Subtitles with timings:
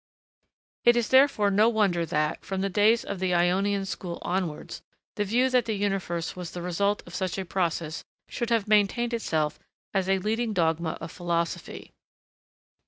[0.83, 4.81] It is therefore no wonder that, from the days of the Ionian school onwards,
[5.13, 9.13] the view that the universe was the result of such a process should have maintained
[9.13, 9.59] itself
[9.93, 11.93] as a leading dogma of philosophy.